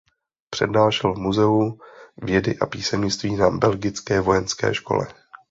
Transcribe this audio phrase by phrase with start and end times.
[0.49, 1.79] Přednášel v muzeu
[2.17, 5.07] vědy a písemnictví na Belgické vojenské škole.